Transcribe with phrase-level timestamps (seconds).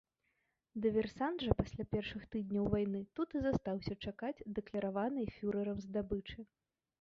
[0.85, 6.39] Дыверсант жа пасля першых тыдняў вайны тут і застаўся чакаць дакляраванай фюрэрам здабычы.